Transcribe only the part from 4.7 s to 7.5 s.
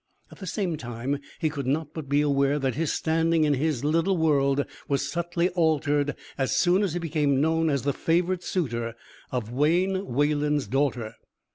was subtly altered as soon as he became